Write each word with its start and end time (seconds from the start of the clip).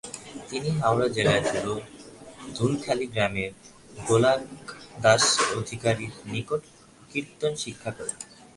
তিনি 0.49 0.69
হাওড়া 0.79 1.07
জেলার 1.15 1.43
ধুরখালি 2.55 3.07
গ্রামের 3.13 3.51
গোলোকদাস 4.07 5.23
অধিকারীর 5.59 6.13
নিকট 6.33 6.61
কীর্তন 7.11 7.51
শিক্ষা 7.63 7.91
করেন। 7.97 8.17